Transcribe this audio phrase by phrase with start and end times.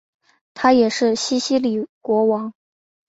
[0.55, 2.55] 他也是西西里国王。